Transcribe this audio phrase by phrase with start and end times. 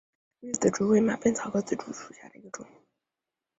[0.39, 2.65] 锐叶紫珠为马鞭草科紫珠属下的一个种。